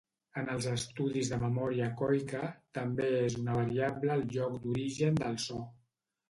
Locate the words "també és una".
2.79-3.59